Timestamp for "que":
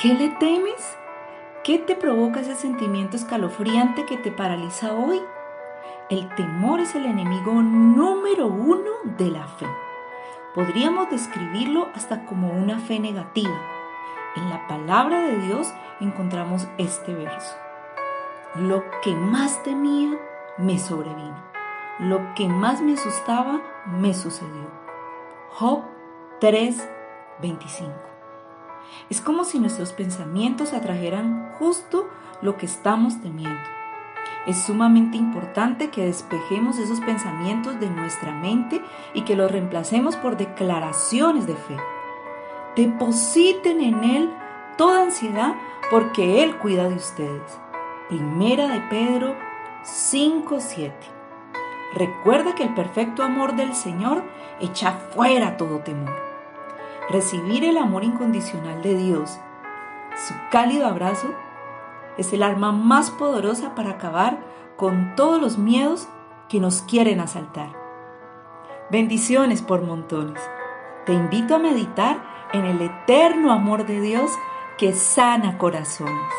4.04-4.16, 19.02-19.14, 22.34-22.48, 32.56-32.66, 35.90-36.04, 39.22-39.36, 52.54-52.62, 66.48-66.60, 74.78-74.92